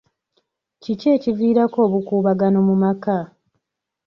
Kiki 0.81 1.07
ekiviirako 1.15 1.77
obukuubagano 1.87 2.59
mu 2.67 2.75
maka? 2.83 3.17